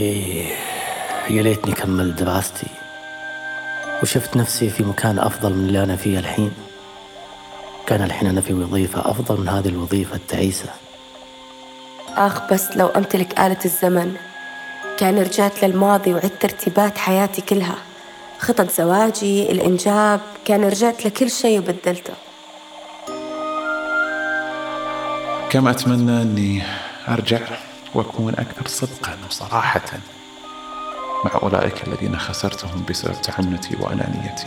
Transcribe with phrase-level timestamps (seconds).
[0.00, 0.46] إيه
[1.30, 2.66] يا ليتني كملت دراستي
[4.02, 6.52] وشفت نفسي في مكان أفضل من اللي أنا فيه الحين.
[7.86, 10.68] كان الحين أنا في وظيفة أفضل من هذه الوظيفة التعيسة.
[12.16, 14.14] آخ بس لو أمتلك آلة الزمن
[14.98, 17.76] كان رجعت للماضي وعدت ترتيبات حياتي كلها.
[18.38, 22.14] خطط زواجي الإنجاب كان رجعت لكل شيء وبدلته.
[25.50, 26.62] كم أتمنى أني
[27.08, 27.40] أرجع؟
[27.96, 29.98] وأكون أكثر صدقا وصراحة
[31.24, 34.46] مع أولئك الذين خسرتهم بسبب تعنتي وأنانيتي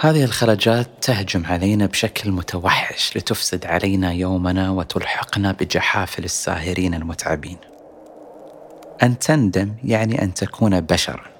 [0.00, 7.56] هذه الخلجات تهجم علينا بشكل متوحش لتفسد علينا يومنا وتلحقنا بجحافل الساهرين المتعبين.
[9.02, 11.31] أن تندم يعني أن تكون بشرا.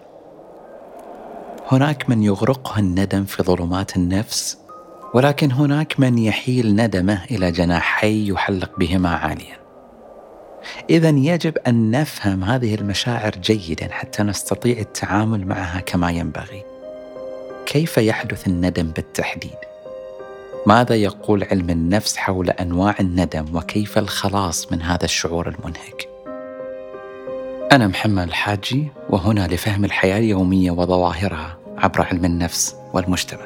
[1.70, 4.58] هناك من يغرقه الندم في ظلمات النفس،
[5.14, 9.56] ولكن هناك من يحيل ندمه إلى جناحي يحلق بهما عاليا.
[10.91, 16.64] إذا يجب أن نفهم هذه المشاعر جيدا حتى نستطيع التعامل معها كما ينبغي.
[17.66, 19.58] كيف يحدث الندم بالتحديد؟
[20.66, 26.11] ماذا يقول علم النفس حول أنواع الندم وكيف الخلاص من هذا الشعور المنهك؟
[27.73, 33.41] أنا محمد الحاجي وهنا لفهم الحياة اليومية وظواهرها عبر علم النفس والمجتمع.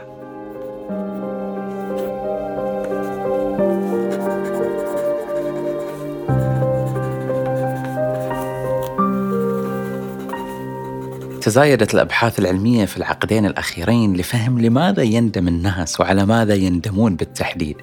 [11.41, 17.77] تزايدت الأبحاث العلمية في العقدين الأخيرين لفهم لماذا يندم الناس وعلى ماذا يندمون بالتحديد.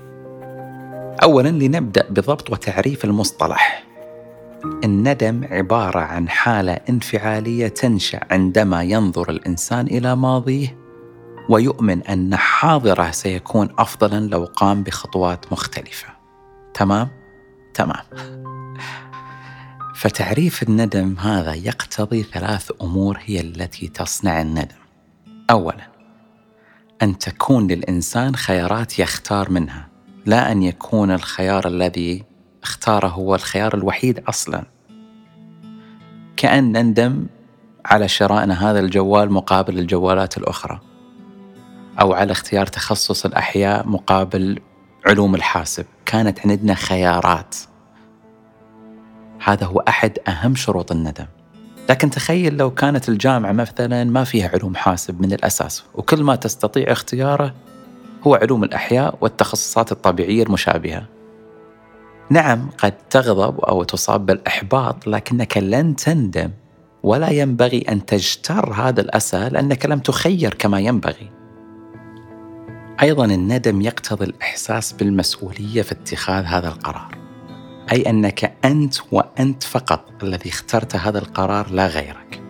[1.23, 3.92] اولا لنبدأ بضبط وتعريف المصطلح.
[4.63, 10.77] الندم عبارة عن حالة انفعالية تنشأ عندما ينظر الإنسان إلى ماضيه
[11.49, 16.07] ويؤمن أن حاضره سيكون افضلا لو قام بخطوات مختلفة.
[16.73, 17.09] تمام؟
[17.73, 18.03] تمام.
[19.95, 24.83] فتعريف الندم هذا يقتضي ثلاث أمور هي التي تصنع الندم.
[25.49, 25.87] اولا
[27.01, 29.87] أن تكون للإنسان خيارات يختار منها،
[30.25, 32.32] لا أن يكون الخيار الذي
[32.63, 34.63] اختاره هو الخيار الوحيد أصلا.
[36.37, 37.25] كأن نندم
[37.85, 40.79] على شرائنا هذا الجوال مقابل الجوالات الأخرى
[41.99, 44.59] أو على اختيار تخصص الأحياء مقابل
[45.05, 45.85] علوم الحاسب.
[46.05, 47.55] كانت عندنا خيارات.
[49.43, 51.25] هذا هو أحد أهم شروط الندم.
[51.89, 56.91] لكن تخيل لو كانت الجامعة مثلا ما فيها علوم حاسب من الأساس وكل ما تستطيع
[56.91, 57.53] اختياره
[58.27, 61.05] هو علوم الأحياء والتخصصات الطبيعية المشابهة.
[62.29, 66.49] نعم قد تغضب أو تصاب بالإحباط لكنك لن تندم
[67.03, 71.31] ولا ينبغي أن تجتر هذا الأسى لأنك لم تخير كما ينبغي
[73.01, 77.17] أيضا الندم يقتضي الإحساس بالمسؤولية في اتخاذ هذا القرار
[77.91, 82.41] أي أنك أنت وأنت فقط الذي اخترت هذا القرار لا غيرك.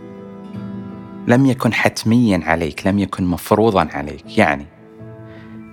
[1.27, 4.65] لم يكن حتميا عليك، لم يكن مفروضا عليك، يعني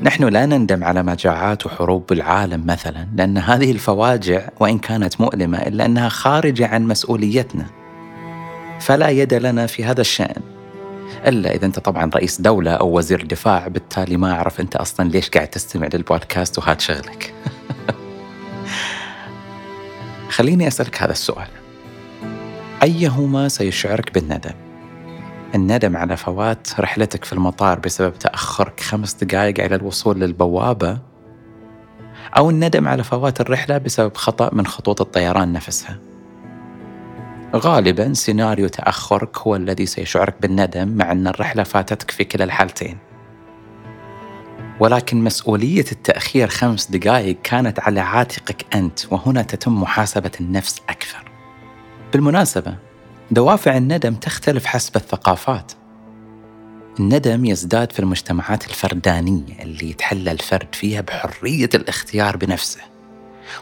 [0.02, 5.86] نحن لا نندم على مجاعات وحروب العالم مثلا، لأن هذه الفواجع وإن كانت مؤلمة إلا
[5.86, 7.66] أنها خارجة عن مسؤوليتنا.
[8.80, 10.42] فلا يد لنا في هذا الشأن.
[11.26, 15.30] إلا إذا أنت طبعا رئيس دولة أو وزير دفاع بالتالي ما أعرف أنت أصلا ليش
[15.30, 17.34] قاعد تستمع للبودكاست وهذا شغلك
[20.36, 21.48] خليني أسألك هذا السؤال
[22.82, 24.69] أيهما سيشعرك بالندم؟
[25.54, 30.98] الندم على فوات رحلتك في المطار بسبب تأخرك خمس دقائق على الوصول للبوابة
[32.36, 35.98] أو الندم على فوات الرحلة بسبب خطأ من خطوط الطيران نفسها
[37.56, 42.98] غالبا سيناريو تأخرك هو الذي سيشعرك بالندم مع أن الرحلة فاتتك في كلا الحالتين
[44.80, 51.30] ولكن مسؤولية التأخير خمس دقائق كانت على عاتقك أنت وهنا تتم محاسبة النفس أكثر.
[52.12, 52.90] بالمناسبة
[53.32, 55.72] دوافع الندم تختلف حسب الثقافات.
[57.00, 62.80] الندم يزداد في المجتمعات الفردانية اللي يتحلى الفرد فيها بحرية الاختيار بنفسه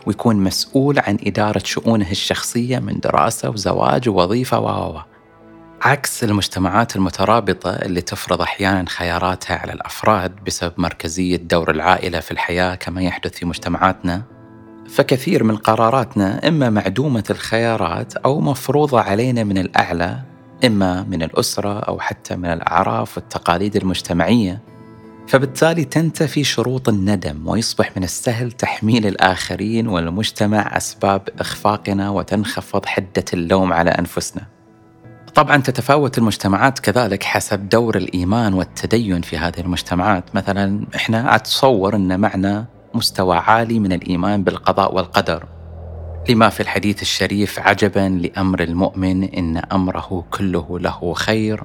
[0.06, 5.00] ويكون مسؤول عن إدارة شؤونه الشخصية من دراسة وزواج ووظيفة و
[5.82, 12.75] عكس المجتمعات المترابطة اللي تفرض أحيانا خياراتها على الأفراد بسبب مركزية دور العائلة في الحياة
[12.75, 14.38] كما يحدث في مجتمعاتنا
[14.88, 20.19] فكثير من قراراتنا إما معدومة الخيارات أو مفروضة علينا من الأعلى
[20.64, 24.61] إما من الأسرة أو حتى من الأعراف والتقاليد المجتمعية.
[25.29, 33.73] فبالتالي تنتفي شروط الندم ويصبح من السهل تحميل الآخرين والمجتمع أسباب إخفاقنا وتنخفض حدة اللوم
[33.73, 34.43] على أنفسنا.
[35.34, 42.20] طبعا تتفاوت المجتمعات كذلك حسب دور الإيمان والتدين في هذه المجتمعات، مثلا إحنا أتصور إن
[42.20, 45.44] معنا مستوى عالي من الإيمان بالقضاء والقدر.
[46.31, 51.62] لما في الحديث الشريف عجبا لأمر المؤمن إن أمره كله له خير.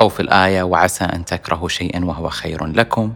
[0.00, 3.12] أو في الآية وعسى أن تكرهوا شيئا وهو خير لكم.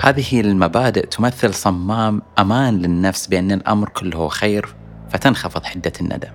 [0.00, 4.74] هذه المبادئ تمثل صمام أمان للنفس بأن الأمر كله خير
[5.08, 6.32] فتنخفض حدة الندم.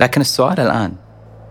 [0.00, 0.92] لكن السؤال الآن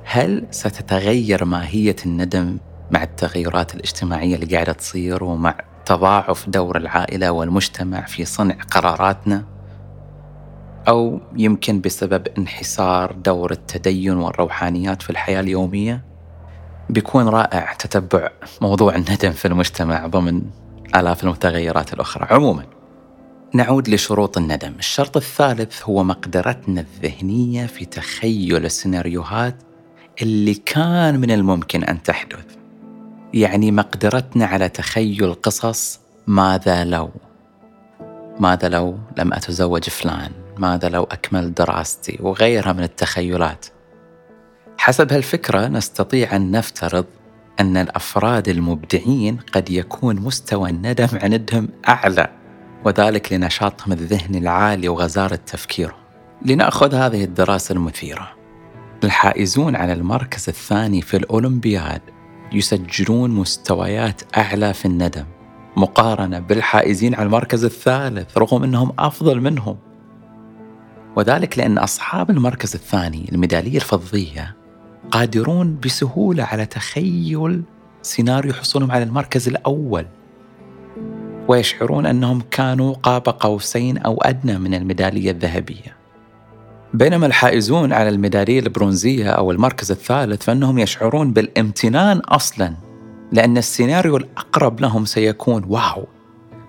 [0.04, 2.58] هل ستتغير ماهية الندم
[2.92, 5.56] مع التغيرات الاجتماعية اللي قاعدة تصير ومع
[5.90, 9.46] تضاعف دور العائلة والمجتمع في صنع قراراتنا؟
[10.88, 16.04] أو يمكن بسبب انحسار دور التدين والروحانيات في الحياة اليومية؟
[16.90, 18.30] بيكون رائع تتبع
[18.62, 20.42] موضوع الندم في المجتمع ضمن
[20.96, 22.66] آلاف المتغيرات الأخرى عموماً
[23.54, 29.56] نعود لشروط الندم الشرط الثالث هو مقدرتنا الذهنية في تخيل السيناريوهات
[30.22, 32.59] اللي كان من الممكن أن تحدث
[33.34, 37.10] يعني مقدرتنا على تخيل قصص ماذا لو
[38.40, 43.66] ماذا لو لم أتزوج فلان ماذا لو أكمل دراستي وغيرها من التخيلات
[44.78, 47.06] حسب هالفكرة نستطيع أن نفترض
[47.60, 52.30] أن الأفراد المبدعين قد يكون مستوى الندم عندهم أعلى
[52.86, 56.00] وذلك لنشاطهم الذهني العالي وغزارة تفكيرهم.
[56.46, 58.32] لنأخذ هذه الدراسة المثيرة.
[59.04, 62.02] الحائزون على المركز الثاني في الأولمبياد
[62.52, 65.26] يسجلون مستويات أعلى في الندم
[65.78, 69.78] مقارنة بالحائزين على المركز الثالث رغم أنهم أفضل منهم.
[71.16, 74.56] وذلك لأن أصحاب المركز الثاني الميدالية الفضية
[75.12, 77.64] قادرون بسهولة على تخيل
[78.02, 80.06] سيناريو حصولهم على المركز الأول
[81.48, 85.99] ويشعرون أنهم كانوا قاب قوسين أو أدنى من الميدالية الذهبية.
[86.94, 92.74] بينما الحائزون على الميدالية البرونزية أو المركز الثالث فإنهم يشعرون بالامتنان أصلا
[93.32, 96.08] لأن السيناريو الأقرب لهم سيكون wow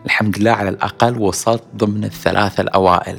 [0.05, 3.19] الحمد لله على الأقل وصلت ضمن الثلاثه الأوائل.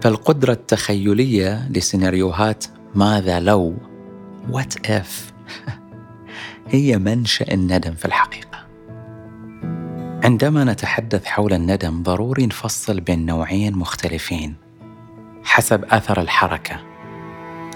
[0.00, 3.74] فالقدرة التخيلية لسيناريوهات ماذا لو
[4.50, 5.32] what if
[6.68, 8.66] هي منشأ الندم في الحقيقة.
[10.24, 14.61] عندما نتحدث حول الندم ضروري نفصل بين نوعين مختلفين
[15.44, 16.80] حسب أثر الحركة.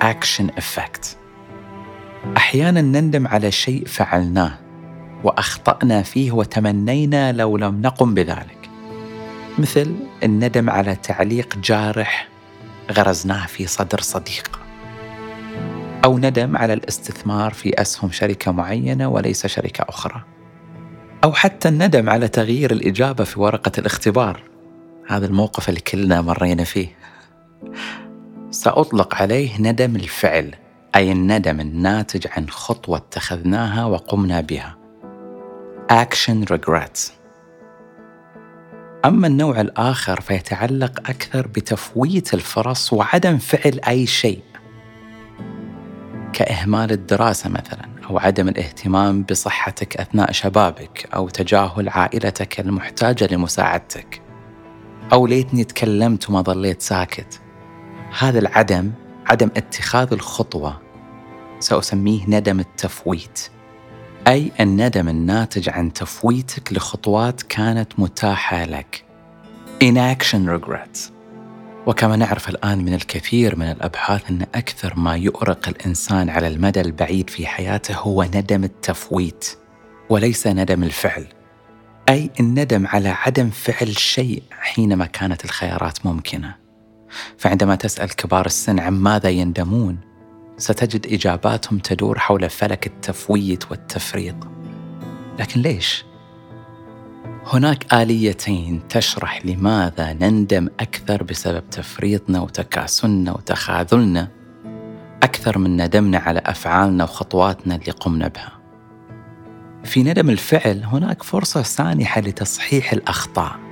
[0.02, 1.16] action effect
[2.36, 4.58] أحيانا نندم على شيء فعلناه
[5.24, 8.70] وأخطأنا فيه وتمنينا لو لم نقم بذلك.
[9.58, 12.28] مثل الندم على تعليق جارح
[12.92, 14.60] غرزناه في صدر صديق.
[16.04, 20.22] أو ندم على الاستثمار في أسهم شركة معينة وليس شركة أخرى.
[21.24, 24.42] أو حتى الندم على تغيير الإجابة في ورقة الاختبار.
[25.08, 26.95] هذا الموقف اللي كلنا مرينا فيه.
[28.50, 30.54] سأطلق عليه ندم الفعل
[30.96, 34.78] أي الندم الناتج عن خطوة اتخذناها وقمنا بها.
[35.92, 37.10] Action Regrets.
[39.04, 44.42] أما النوع الآخر فيتعلق أكثر بتفويت الفرص وعدم فعل أي شيء.
[46.32, 54.22] كإهمال الدراسة مثلا أو عدم الاهتمام بصحتك أثناء شبابك أو تجاهل عائلتك المحتاجة لمساعدتك.
[55.12, 57.40] أو ليتني تكلمت وما ظليت ساكت.
[58.18, 58.92] هذا العدم
[59.26, 60.80] عدم اتخاذ الخطوة
[61.58, 63.50] سأسميه ندم التفويت.
[64.26, 69.04] أي الندم الناتج عن تفويتك لخطوات كانت متاحة لك.
[69.84, 70.98] Inaction Regrets.
[71.86, 77.30] وكما نعرف الآن من الكثير من الأبحاث أن أكثر ما يؤرق الإنسان على المدى البعيد
[77.30, 79.58] في حياته هو ندم التفويت
[80.10, 81.26] وليس ندم الفعل.
[82.08, 86.65] أي الندم على عدم فعل شيء حينما كانت الخيارات ممكنة.
[87.38, 89.98] فعندما تسأل كبار السن عن ماذا يندمون
[90.58, 94.36] ستجد إجاباتهم تدور حول فلك التفويت والتفريط
[95.38, 96.04] لكن ليش؟
[97.46, 104.28] هناك آليتين تشرح لماذا نندم أكثر بسبب تفريطنا وتكاسلنا وتخاذلنا
[105.22, 108.52] أكثر من ندمنا على أفعالنا وخطواتنا اللي قمنا بها.
[109.84, 113.65] في ندم الفعل هناك فرصة سانحة لتصحيح الأخطاء.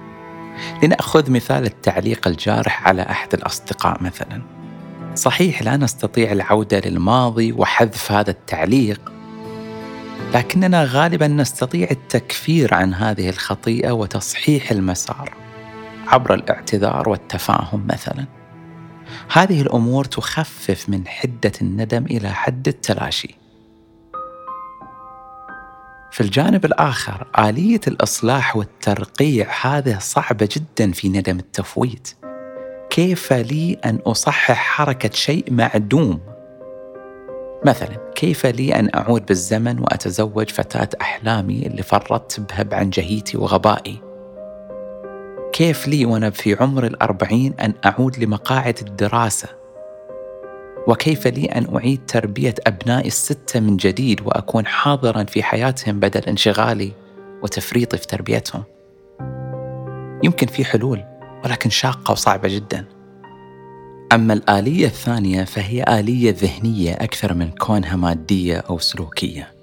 [0.82, 4.42] لنأخذ مثال التعليق الجارح على أحد الأصدقاء مثلا.
[5.14, 9.12] صحيح لا نستطيع العودة للماضي وحذف هذا التعليق
[10.34, 15.34] لكننا غالبا نستطيع التكفير عن هذه الخطيئة وتصحيح المسار
[16.06, 18.26] عبر الاعتذار والتفاهم مثلا
[19.32, 23.34] هذه الأمور تخفف من حدة الندم إلى حد التلاشي
[26.14, 32.08] في الجانب الآخر آلية الإصلاح والترقيع هذه صعبة جدا في ندم التفويت
[32.90, 36.20] كيف لي أن أصحح حركة شيء معدوم؟
[37.66, 44.00] مثلا كيف لي أن أعود بالزمن وأتزوج فتاة أحلامي اللي فرطت بها بعنجهيتي وغبائي؟
[45.52, 49.63] كيف لي وأنا في عمر الأربعين أن أعود لمقاعد الدراسة؟
[50.88, 56.92] وكيف لي أن أعيد تربية أبنائي الستة من جديد وأكون حاضرا في حياتهم بدل انشغالي
[57.42, 58.62] وتفريطي في تربيتهم؟
[60.24, 61.04] يمكن في حلول
[61.44, 62.84] ولكن شاقة وصعبة جدا.
[64.12, 69.54] أما الآلية الثانية فهي آلية ذهنية أكثر من كونها مادية أو سلوكية.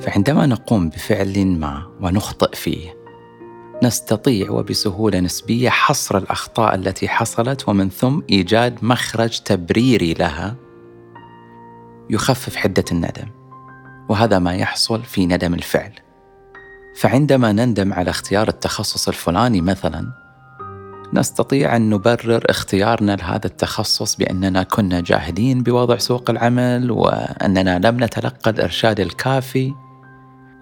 [0.00, 2.97] فعندما نقوم بفعل ما ونخطئ فيه
[3.82, 10.56] نستطيع وبسهولة نسبية حصر الأخطاء التي حصلت ومن ثم إيجاد مخرج تبريري لها
[12.10, 13.28] يخفف حدة الندم.
[14.08, 15.92] وهذا ما يحصل في ندم الفعل.
[16.96, 20.06] فعندما نندم على اختيار التخصص الفلاني مثلا
[21.12, 28.50] نستطيع أن نبرر اختيارنا لهذا التخصص بأننا كنا جاهلين بوضع سوق العمل وأننا لم نتلقى
[28.50, 29.74] الإرشاد الكافي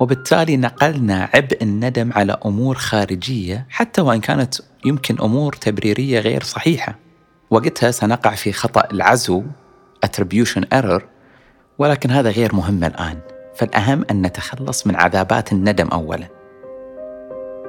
[0.01, 6.99] وبالتالي نقلنا عبء الندم على أمور خارجية حتى وإن كانت يمكن أمور تبريرية غير صحيحة.
[7.51, 9.43] وقتها سنقع في خطأ العزو
[10.07, 11.03] attribution error
[11.79, 13.19] ولكن هذا غير مهم الآن،
[13.57, 16.29] فالأهم أن نتخلص من عذابات الندم اولا.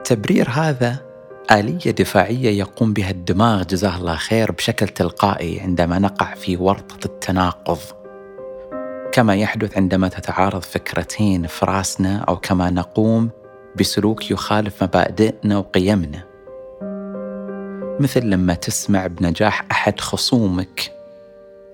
[0.03, 1.07] تبرير هذا
[1.51, 7.79] آلية دفاعية يقوم بها الدماغ جزاه الله خير بشكل تلقائي عندما نقع في ورطة التناقض
[9.17, 13.29] كما يحدث عندما تتعارض فكرتين في رأسنا أو كما نقوم
[13.79, 16.23] بسلوك يخالف مبادئنا وقيمنا.
[17.99, 20.91] مثل لما تسمع بنجاح أحد خصومك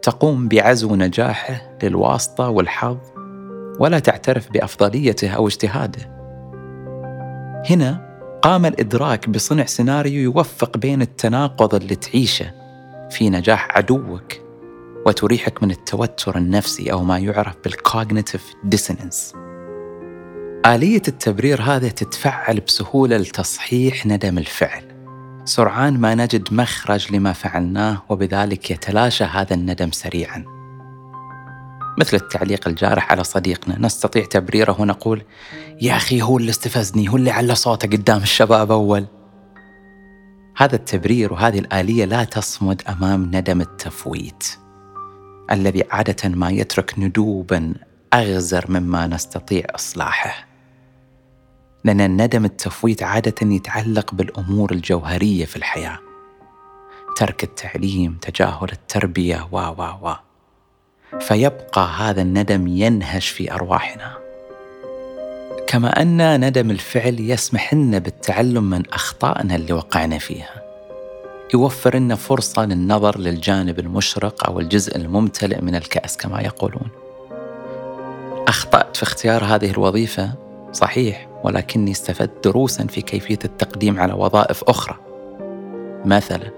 [0.01, 2.97] تقوم بعزو نجاحه للواسطة والحظ
[3.79, 6.01] ولا تعترف بأفضليته أو اجتهاده.
[7.69, 12.51] هنا قام الإدراك بصنع سيناريو يوفق بين التناقض اللي تعيشه
[13.09, 14.42] في نجاح عدوك
[15.05, 19.33] وتريحك من التوتر النفسي أو ما يعرف بال cognitive dissonance
[20.65, 24.83] آلية التبرير هذه تتفعل بسهولة لتصحيح ندم الفعل.
[25.45, 30.45] سرعان ما نجد مخرج لما فعلناه وبذلك يتلاشى هذا الندم سريعا.
[31.99, 35.21] مثل التعليق الجارح على صديقنا نستطيع تبريره ونقول
[35.81, 39.05] يا أخي هو اللي استفزني هو اللي على صوته قدام الشباب أول.
[40.57, 44.62] هذا التبرير وهذه الآلية لا تصمد أمام ندم التفويت.
[45.51, 47.73] الذي عادة ما يترك ندوبا
[48.13, 50.47] أغزر مما نستطيع إصلاحه.
[51.85, 55.99] لأن الندم التفويت عادة يتعلق بالأمور الجوهرية في الحياة.
[57.17, 60.13] ترك التعليم تجاهل التربية و و و.
[61.19, 64.17] فيبقى هذا الندم ينهش في أرواحنا.
[65.67, 70.62] كما أن ندم الفعل يسمح لنا بالتعلم من أخطائنا اللي وقعنا فيها.
[71.53, 76.87] يوفر لنا فرصة للنظر للجانب المشرق أو الجزء الممتلئ من الكأس كما يقولون.
[78.47, 80.31] أخطأت في اختيار هذه الوظيفة؟
[80.73, 84.95] صحيح ولكني استفدت دروسا في كيفية التقديم على وظائف أخرى.
[86.05, 86.51] مثلا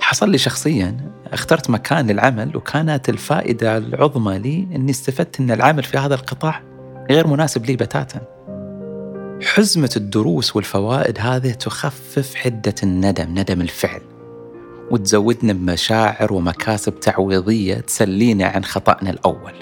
[0.00, 0.96] حصل لي شخصيا
[1.32, 6.62] اخترت مكان للعمل وكانت الفائدة العظمى لي أني استفدت أن العمل في هذا القطاع
[7.10, 8.20] غير مناسب لي بتاتا.
[9.40, 14.00] حزمة الدروس والفوائد هذه تخفف حدة الندم ندم الفعل
[14.90, 19.52] وتزودنا بمشاعر ومكاسب تعويضية تسلينا عن خطأنا الأول.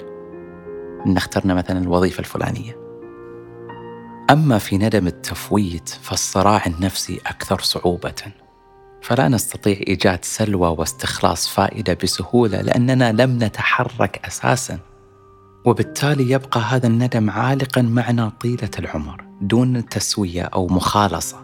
[1.05, 2.77] إن اخترنا مثلا الوظيفة الفلانية.
[4.29, 8.13] أما في ندم التفويت فالصراع النفسي أكثر صعوبة.
[9.01, 14.79] فلا نستطيع إيجاد سلوى واستخلاص فائدة بسهولة لأننا لم نتحرك أساساً
[15.65, 19.30] وبالتالي يبقى هذا الندم عالقا معنا طيلة العمر.
[19.41, 21.37] دون تسوية أو مخالصة.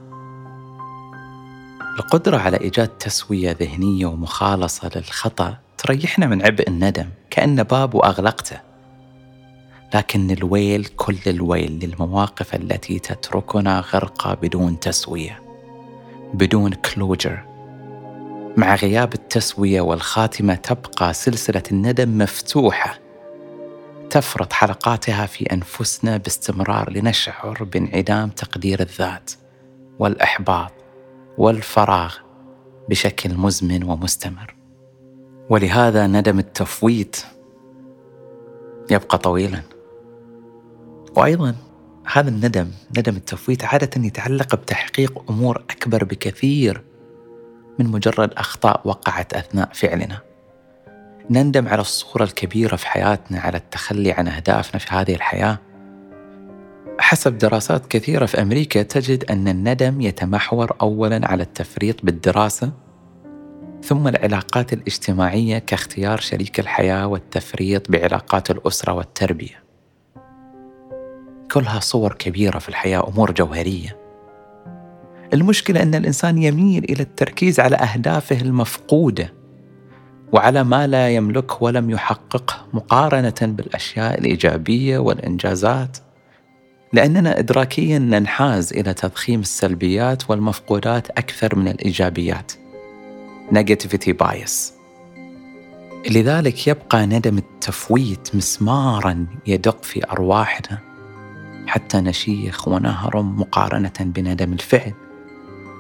[2.00, 8.60] القدرة على إيجاد تسوية ذهنية ومخالصة للخطأ تريحنا من عبء الندم كأن باب وأغلقته
[9.96, 15.42] لكن الويل كل الويل للمواقف التي تتركنا غرقى بدون تسوية
[16.34, 17.44] بدون closure
[18.58, 23.00] مع غياب التسوية والخاتمة تبقى سلسلة الندم مفتوحة.
[24.10, 29.32] تفرط حلقاتها في أنفسنا باستمرار لنشعر بانعدام تقدير الذات
[30.00, 30.72] والإحباط
[31.38, 32.16] والفراغ
[32.90, 34.56] بشكل مزمن ومستمر.
[35.50, 37.18] ولهذا ندم التفويت.
[38.92, 39.62] يبقى طويلا.
[41.16, 41.56] وأيضا
[42.06, 46.84] هذا الندم ندم التفويت عادة يتعلق بتحقيق أمور أكبر بكثير
[47.80, 50.27] من مجرد أخطاء وقعت أثناء فعلنا.
[51.30, 55.60] نندم على الصورة الكبيرة في حياتنا على التخلي عن أهدافنا في هذه الحياة.
[57.00, 62.72] حسب دراسات كثيرة في أمريكا تجد أن الندم يتمحور أولا على التفريط بالدراسة
[63.84, 69.64] ثم العلاقات الاجتماعية كاختيار شريك الحياة والتفريط بعلاقات الأسرة والتربية.
[71.52, 73.98] كلها صور كبيرة في الحياة أمور جوهرية.
[75.34, 79.34] المشكلة أن الإنسان يميل إلى التركيز على أهدافه المفقودة.
[80.32, 85.98] وعلى ما لا يملكه ولم يحققه مقارنة بالأشياء الإيجابية والإنجازات.
[86.94, 92.52] لأننا إدراكيا ننحاز إلى تضخيم السلبيات والمفقودات أكثر من الإيجابيات.
[93.52, 94.78] Negativity bias.
[96.10, 100.80] لذلك يبقى ندم التفويت مسمارا يدق في أرواحنا
[101.68, 104.94] حتى نشيخ ونهرم مقارنة بندم الفعل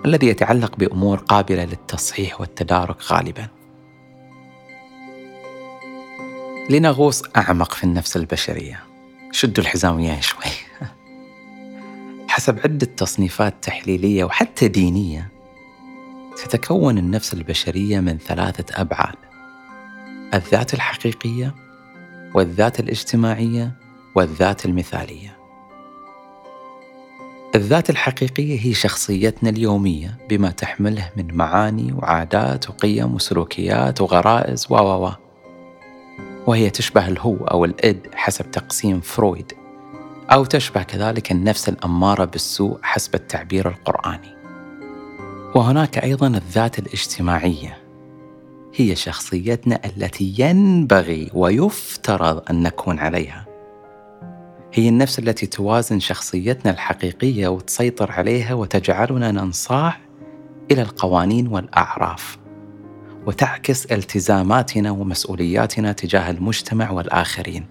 [0.06, 3.57] الذي يتعلق بأمور قابلة للتصحيح والتدارك غالبا.
[6.70, 8.84] لنغوص أعمق في النفس البشرية.
[9.32, 10.52] شدوا الحزام وياي شوي.
[12.30, 15.30] حسب عدة تصنيفات تحليلية وحتى دينية
[16.38, 19.16] تتكون النفس البشرية من ثلاثة أبعاد.
[20.34, 21.56] الذات الحقيقية
[22.34, 23.72] والذات الاجتماعية
[24.16, 25.38] والذات المثالية.
[27.56, 35.27] الذات الحقيقية هي شخصيتنا اليومية بما تحمله من معاني وعادات وقيم وسلوكيات وغرائز و و
[36.48, 39.54] وهي تشبه الهو أو الإد حسب تقسيم فرويد
[40.32, 44.38] أو تشبه كذلك النفس الأمارة بالسوء حسب التعبير القرآني.
[45.56, 47.78] وهناك أيضا الذات الاجتماعية
[48.76, 53.46] هي شخصيتنا التي ينبغي ويفترض أن نكون عليها.
[54.74, 59.98] هي النفس التي توازن شخصيتنا الحقيقية وتسيطر عليها وتجعلنا ننصاع
[60.72, 62.38] إلى القوانين والأعراف.
[63.28, 67.66] وتعكس التزاماتنا ومسؤولياتنا تجاه المجتمع والآخرين.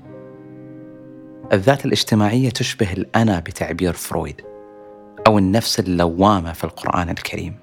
[1.53, 4.41] الذات الاجتماعية تشبه الأنا بتعبير فرويد
[5.27, 7.55] أو النفس اللوامة في القرآن الكريم.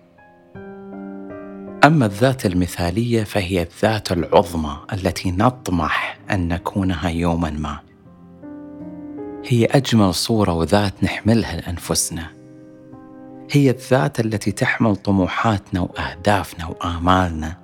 [1.83, 7.79] أما الذات المثالية فهي الذات العظمى التي نطمح أن نكونها يوما ما.
[9.45, 12.27] هي أجمل صورة وذات نحملها لأنفسنا.
[13.51, 17.62] هي الذات التي تحمل طموحاتنا وأهدافنا وآمالنا.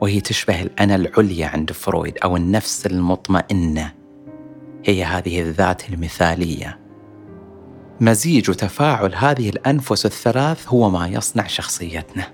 [0.00, 3.94] وهي تشبه الأنا العليا عند فرويد أو النفس المطمئنة.
[4.84, 6.78] هي هذه الذات المثالية.
[8.00, 12.24] مزيج وتفاعل هذه الأنفس الثلاث هو ما يصنع شخصيتنا.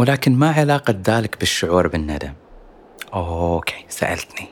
[0.00, 2.32] ولكن ما علاقة ذلك بالشعور بالندم؟
[3.14, 4.48] أوكي سألتني.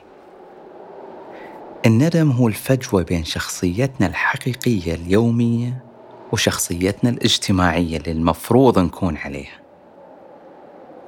[1.85, 5.83] الندم هو الفجوة بين شخصيتنا الحقيقية اليومية
[6.31, 9.61] وشخصيتنا الاجتماعية اللي المفروض نكون عليها.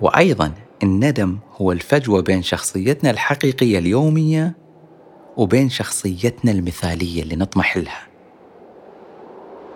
[0.01, 0.51] وأيضا
[0.83, 4.55] الندم هو الفجوة بين شخصيتنا الحقيقية اليومية
[5.37, 8.07] وبين شخصيتنا المثالية اللي نطمح لها.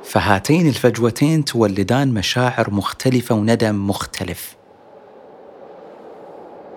[0.03, 4.55] فهاتين الفجوتين تولدان مشاعر مختلفة وندم مختلف.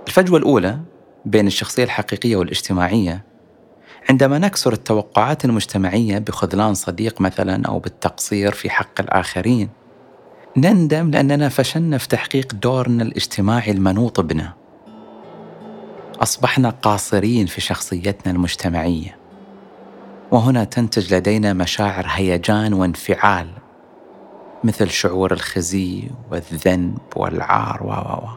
[0.06, 0.78] الفجوة الأولى
[1.24, 3.24] بين الشخصية الحقيقية والاجتماعية.
[4.11, 9.68] عندما نكسر التوقعات المجتمعية بخذلان صديق مثلا أو بالتقصير في حق الآخرين
[10.57, 14.53] نندم لأننا فشلنا في تحقيق دورنا الاجتماعي المنوط بنا.
[16.23, 19.17] أصبحنا قاصرين في شخصيتنا المجتمعية.
[20.31, 23.49] وهنا تنتج لدينا مشاعر هيجان وانفعال
[24.65, 28.29] مثل شعور الخزي والذنب والعار و و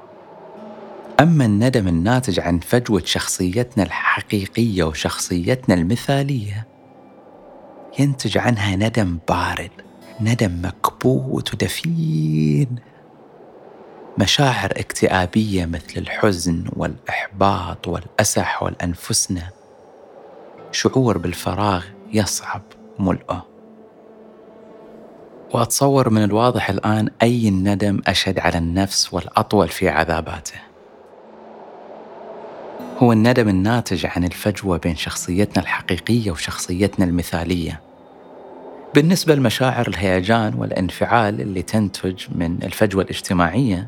[1.19, 6.67] أما الندم الناتج عن فجوة شخصيتنا الحقيقية وشخصيتنا المثالية
[7.99, 9.84] ينتج عنها ندم بارد.
[10.21, 12.75] ندم مكبوت ودفين
[14.17, 19.49] مشاعر اكتئابية مثل الحزن والإحباط والأسى حول أنفسنا
[20.71, 22.61] شعور بالفراغ يصعب
[22.99, 23.45] ملئه
[25.53, 30.59] وأتصور من الواضح الآن أي الندم أشد على النفس والأطول في عذاباته.
[32.97, 37.84] هو الندم الناتج عن الفجوة بين شخصيتنا الحقيقية وشخصيتنا المثالية.
[38.95, 43.87] بالنسبة لمشاعر الهيجان والانفعال اللي تنتج من الفجوة الاجتماعية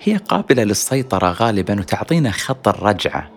[0.00, 3.30] هي قابلة للسيطرة غالبا وتعطينا خط الرجعة.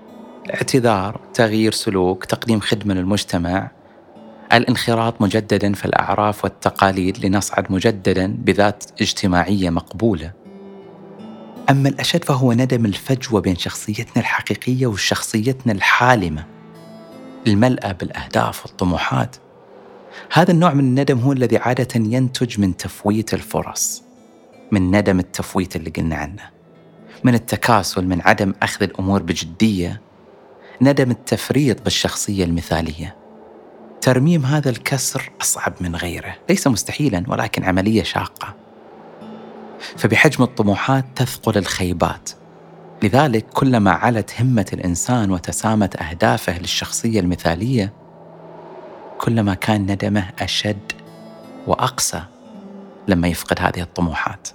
[0.45, 3.71] الاعتذار تغيير سلوك تقديم خدمة للمجتمع.
[4.53, 10.31] الانخراط مجددا في الأعراف والتقاليد لنصعد مجددا بذات اجتماعية مقبولة.
[11.69, 16.45] أما الأشد فهو ندم الفجوة بين شخصيتنا الحقيقية وشخصيتنا الحالمة.
[17.47, 19.35] الملأة بالأهداف والطموحات.
[20.31, 24.03] هذا النوع من الندم هو الذي عادة ينتج من تفويت الفرص
[24.71, 26.55] من ندم التفويت اللي قلنا عنه
[27.23, 30.01] من التكاسل من عدم أخذ الأمور بجدية
[30.81, 33.15] ندم التفريط بالشخصية المثالية.
[34.01, 38.55] ترميم هذا الكسر أصعب من غيره ليس مستحيلا ولكن عملية شاقة.
[39.97, 42.29] فبحجم الطموحات تثقل الخيبات.
[43.03, 47.93] لذلك كلما علت همة الإنسان وتسامت أهدافه للشخصية المثالية
[49.17, 50.91] كلما كان ندمه أشد
[51.67, 52.23] وأقسى
[53.07, 54.47] لما يفقد هذه الطموحات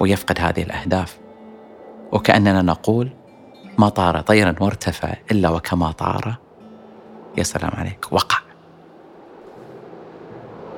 [0.00, 1.18] ويفقد هذه الأهداف.
[2.12, 3.10] وكأننا نقول
[3.78, 6.36] ما طار طيرا وارتفع إلا وكما طار.
[7.38, 8.12] يا سلام عليك.
[8.12, 8.38] وقع.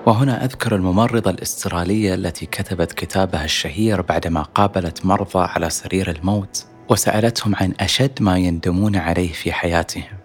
[0.07, 7.55] وهنا أذكر الممرضة الأسترالية التي كتبت كتابها الشهير بعدما قابلت مرضى على سرير الموت وسألتهم
[7.57, 10.20] عن أشد ما يندمون عليه في حياتهم.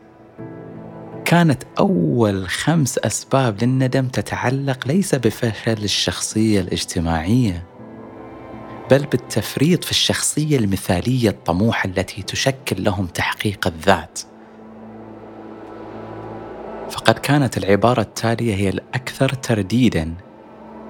[1.26, 7.64] كانت أول خمس أسباب للندم تتعلق ليس بفشل الشخصية الاجتماعية
[8.92, 14.20] بل بالتفريط في الشخصية المثالية الطموحة التي تشكل لهم تحقيق الذات.
[16.90, 20.14] فقد كانت العبارة التالية هي الأكثر ترديدا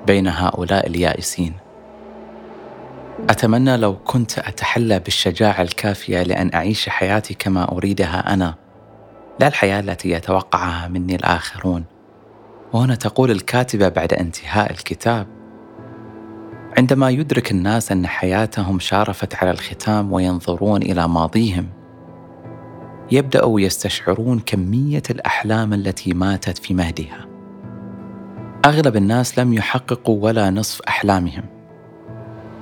[0.07, 1.53] بين هؤلاء اليائسين.
[3.29, 8.64] أتمنى لو كنت أتحلى بالشجاعة الكافية لأن أعيش حياتي كما أريدها أنا،
[9.39, 11.83] لا الحياة التي يتوقعها مني الآخرون.
[12.73, 15.27] وهنا تقول الكاتبة بعد انتهاء الكتاب:
[16.77, 21.69] عندما يدرك الناس أن حياتهم شارفت على الختام وينظرون إلى ماضيهم،
[23.11, 27.25] يبداوا يستشعرون كمية الأحلام التي ماتت في مهدها
[28.65, 31.43] أغلب الناس لم يحققوا ولا نصف أحلامهم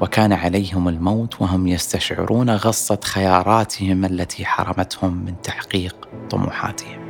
[0.02, 5.96] وكان عليهم الموت وهم يستشعرون غصة خياراتهم التي حرمتهم من تحقيق
[6.30, 7.04] طموحاتهم.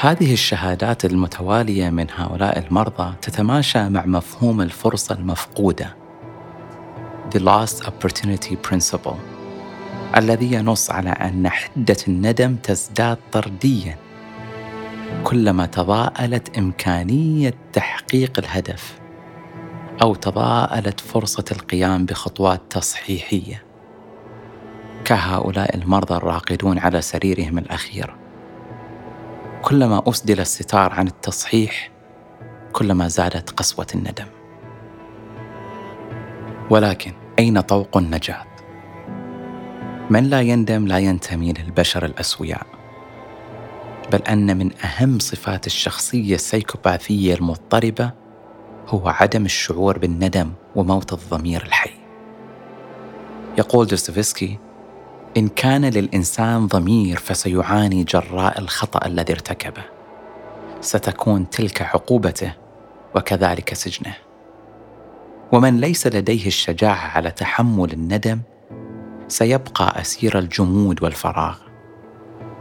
[0.00, 5.96] هذه الشهادات المتوالية من هؤلاء المرضى تتماشى مع مفهوم الفرصة المفقودة.
[7.34, 9.16] The Lost Opportunity Principle
[10.16, 13.96] الذي ينص على أن حدة الندم تزداد طرديا
[15.24, 19.03] كلما تضاءلت إمكانية تحقيق الهدف.
[20.02, 23.62] أو تضاءلت فرصة القيام بخطوات تصحيحية.
[25.04, 28.14] كهؤلاء المرضى الراقدون على سريرهم الأخير.
[29.62, 31.90] كلما أسدل الستار عن التصحيح
[32.72, 34.26] كلما زادت قسوة الندم.
[36.70, 38.46] ولكن أين طوق النجاة؟
[40.10, 42.66] من لا يندم لا ينتمي للبشر الأسوياء.
[44.12, 48.23] بل أن من أهم صفات الشخصية السيكوباثية المضطربة
[48.88, 51.90] هو عدم الشعور بالندم وموت الضمير الحي.
[53.58, 54.58] يقول دوستويفسكي
[55.36, 59.82] إن كان للإنسان ضمير فسيعاني جراء الخطأ الذي ارتكبه.
[60.80, 62.52] ستكون تلك عقوبته
[63.14, 64.14] وكذلك سجنه.
[65.52, 68.40] ومن ليس لديه الشجاعة على تحمل الندم
[69.28, 71.73] سيبقى أسير الجمود والفراغ.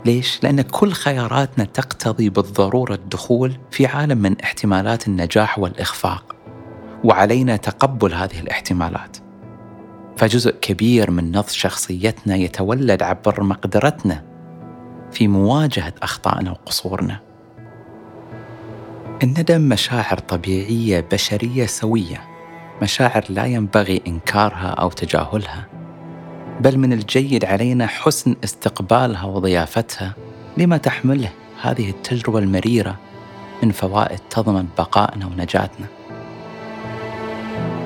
[0.06, 6.36] ليش؟ لأن كل خياراتنا تقتضي بالضرورة الدخول في عالم من احتمالات النجاح والإخفاق
[7.04, 9.18] وعلينا تقبل هذه الاحتمالات.
[10.18, 14.24] فجزء كبير من نضج شخصيتنا يتولد عبر مقدرتنا
[15.12, 17.20] في مواجهة أخطائنا وقصورنا.
[19.24, 22.22] الندم مشاعر طبيعية بشرية سوية
[22.82, 25.73] مشاعر لا ينبغي إنكارها أو تجاهلها.
[26.62, 30.13] بل من الجيد علينا حسن استقبالها وضيافتها
[30.58, 31.30] لما تحمله
[31.62, 33.00] هذه التجربة المريرة
[33.63, 35.88] من فوائد تضمن بقائنا ونجاتنا.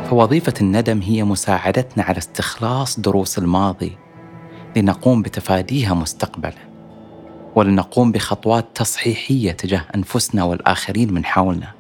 [0.10, 3.97] فوظيفة الندم هي مساعدتنا على استخلاص دروس الماضي
[4.75, 6.67] لنقوم بتفاديها مستقبلا
[7.56, 11.71] ولنقوم بخطوات تصحيحية تجاه أنفسنا والآخرين من حولنا.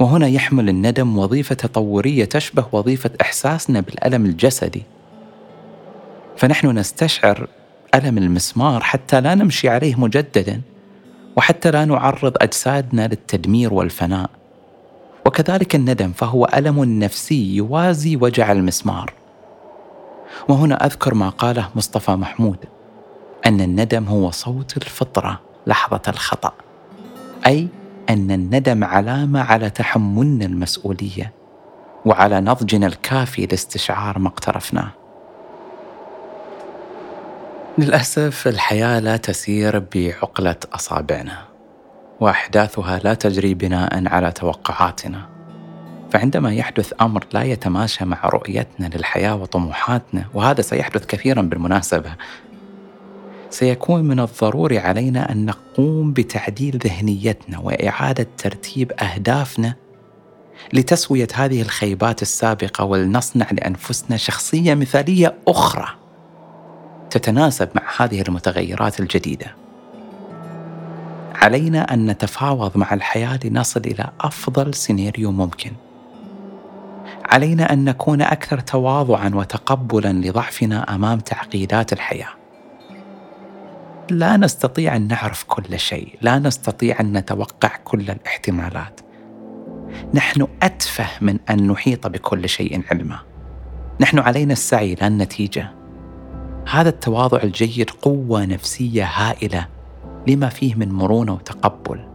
[0.00, 4.82] وهنا يحمل الندم وظيفة تطورية تشبه وظيفة إحساسنا بالألم الجسدي
[6.36, 7.48] فنحن نستشعر
[7.94, 10.60] ألم المسمار حتى لا نمشي عليه مجددا
[11.36, 14.30] وحتى لا نعرض أجسادنا للتدمير والفناء.
[15.26, 19.12] وكذلك الندم فهو ألم نفسي يوازي وجع المسمار.
[20.48, 22.56] وهنا أذكر ما قاله مصطفى محمود
[23.46, 26.52] أن الندم هو صوت الفطرة لحظة الخطأ.
[27.46, 27.68] أي
[28.10, 31.32] أن الندم علامة على تحملنا المسؤولية
[32.04, 34.90] وعلى نضجنا الكافي لاستشعار ما اقترفناه.
[37.78, 41.44] للأسف الحياة لا تسير بعقلة أصابعنا
[42.20, 45.28] وأحداثها لا تجري بناء على توقعاتنا.
[46.10, 52.14] فعندما يحدث أمر لا يتماشى مع رؤيتنا للحياة وطموحاتنا وهذا سيحدث كثيرا بالمناسبة
[53.50, 59.74] سيكون من الضروري علينا أن نقوم بتعديل ذهنيتنا وإعادة ترتيب أهدافنا
[60.72, 66.03] لتسوية هذه الخيبات السابقة ولنصنع لأنفسنا شخصية مثالية أخرى.
[67.14, 69.46] تتناسب مع هذه المتغيرات الجديدة.
[71.34, 75.72] علينا أن نتفاوض مع الحياة لنصل إلى أفضل سيناريو ممكن.
[77.24, 82.30] علينا أن نكون أكثر تواضعا وتقبلا لضعفنا أمام تعقيدات الحياة.
[84.10, 89.00] لا نستطيع أن نعرف كل شيء لا نستطيع أن نتوقع كل الاحتمالات.
[90.14, 93.18] نحن أتفه من أن نحيط بكل شيء علما.
[94.00, 95.83] نحن علينا السعي لا النتيجة.
[96.70, 99.66] هذا التواضع الجيد قوة نفسية هائلة
[100.28, 102.08] لما فيه من مرونة وتقبل.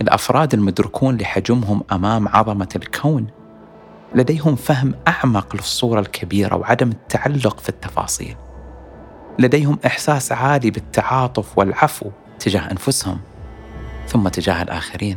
[0.00, 3.26] الأفراد المدركون لحجمهم أمام عظمة الكون
[4.14, 8.36] لديهم فهم أعمق للصورة الكبيرة وعدم التعلق في التفاصيل.
[9.38, 13.18] لديهم إحساس عالي بالتعاطف والعفو تجاه أنفسهم
[14.08, 15.16] ثم تجاه الآخرين.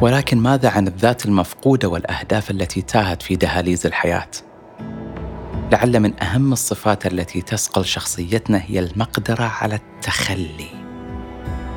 [0.00, 4.28] ولكن ماذا عن الذات المفقودة والأهداف التي تاهت في دهاليز الحياة؟
[5.72, 10.68] لعل من أهم الصفات التي تسقل شخصيتنا هي المقدرة على التخلي.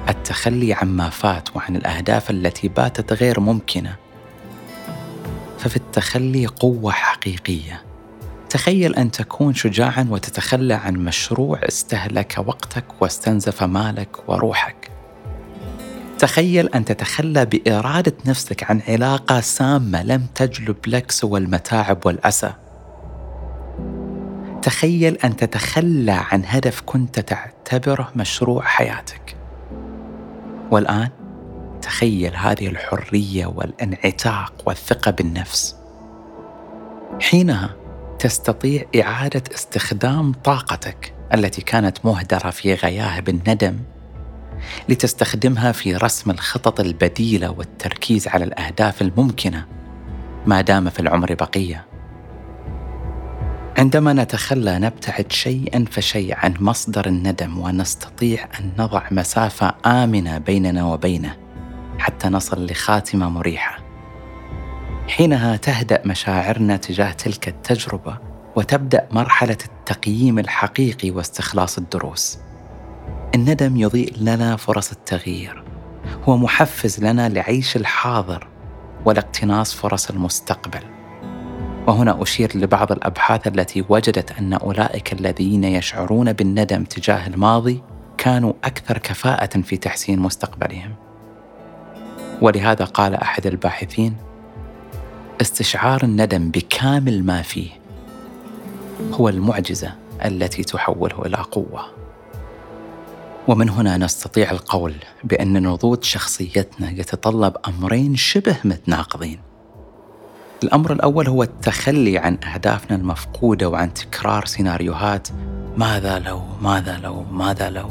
[0.09, 3.95] التخلي عما فات وعن الأهداف التي باتت غير ممكنة.
[5.59, 7.83] ففي التخلي قوة حقيقية.
[8.49, 14.91] تخيل أن تكون شجاعا وتتخلى عن مشروع استهلك وقتك واستنزف مالك وروحك.
[16.19, 22.53] تخيل أن تتخلى بإرادة نفسك عن علاقة سامة لم تجلب لك سوى المتاعب والأسى.
[24.65, 29.37] تخيل أن تتخلى عن هدف كنت تعتبره مشروع حياتك.
[30.71, 31.09] والآن
[31.81, 35.75] تخيل هذه الحرية والانعتاق والثقة بالنفس.
[37.21, 37.75] حينها
[38.19, 43.79] تستطيع إعادة استخدام طاقتك التي كانت مهدرة في غياهب الندم
[44.89, 49.65] لتستخدمها في رسم الخطط البديلة والتركيز على الأهداف الممكنة
[50.45, 51.94] ما دام في العمر بقية.
[53.77, 61.37] عندما نتخلى نبتعد شيئا فشيئا عن مصدر الندم ونستطيع أن نضع مسافة آمنة بيننا وبينه
[61.99, 63.77] حتى نصل لخاتمة مريحة.
[65.07, 68.17] حينها تهدأ مشاعرنا تجاه تلك التجربة
[68.55, 72.37] وتبدأ مرحلة التقييم الحقيقي واستخلاص الدروس.
[73.35, 75.63] الندم يضيء لنا فرص التغيير
[76.23, 78.47] هو محفز لنا لعيش الحاضر
[79.05, 80.94] ولاقتناص فرص المستقبل.
[81.87, 87.81] وهنا أشير لبعض الأبحاث التي وجدت أن أولئك الذين يشعرون بالندم تجاه الماضي
[88.17, 90.95] كانوا أكثر كفاءة في تحسين مستقبلهم.
[92.41, 94.17] ولهذا قال أحد الباحثين
[95.41, 97.69] استشعار الندم بكامل ما فيه
[99.11, 99.93] هو المعجزة
[100.25, 101.85] التي تحوله إلى قوة.
[103.47, 109.39] ومن هنا نستطيع القول بأن نضوج شخصيتنا يتطلب أمرين شبه متناقضين.
[110.65, 115.27] الأمر الأول هو التخلي عن أهدافنا المفقودة وعن تكرار سيناريوهات.
[115.77, 117.89] ماذا لو؟ ماذا لو؟ ماذا لو؟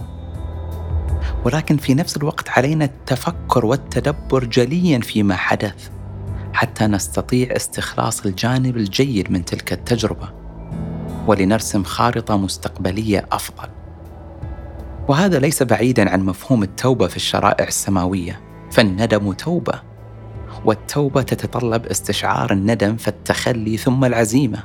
[1.44, 5.88] ولكن في نفس الوقت علينا التفكر والتدبر جليا فيما حدث
[6.52, 10.28] حتى نستطيع استخلاص الجانب الجيد من تلك التجربة
[11.26, 13.68] ولنرسم خارطة مستقبلية أفضل.
[15.08, 18.40] وهذا ليس بعيدا عن مفهوم التوبة في الشرائع السماوية.
[18.70, 19.93] فالندم توبة.
[20.64, 24.64] والتوبة تتطلب استشعار الندم فالتخلي ثم العزيمة.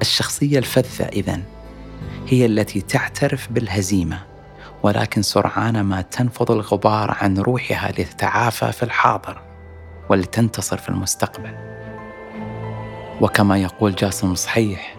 [0.00, 1.42] الشخصية الفذة إذن
[2.26, 4.22] هي التي تعترف بالهزيمة
[4.82, 9.42] ولكن سرعان ما تنفض الغبار عن روحها لتتعافى في الحاضر
[10.08, 11.54] ولتنتصر في المستقبل.
[13.20, 14.96] وكما يقول جاسم صحيح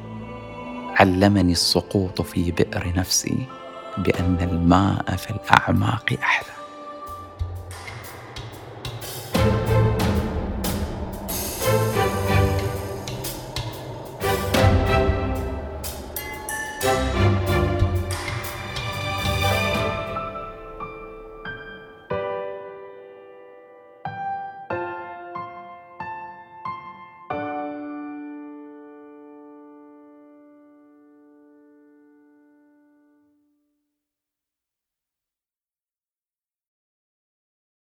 [0.99, 3.45] علمني السقوط في بئر نفسي
[3.97, 6.56] بأن الماء في الأعماق أحلى.